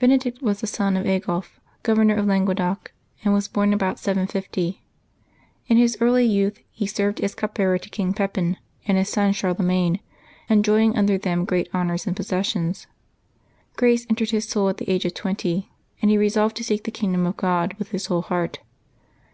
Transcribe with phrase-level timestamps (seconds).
[0.00, 4.82] ©ENEDICT was the son of Aigulf, Governor of Langue doc, and was born about 750.
[5.66, 9.34] In his early youth he served as cup bearer to King Pepin and his son
[9.34, 9.98] Charle magne,
[10.48, 12.86] enjoying under them great honors and possessions.
[13.76, 15.68] Grace entered his soul at the age of twenty,
[16.00, 18.60] and he re solved to seek the kingdom of God with his whole heart.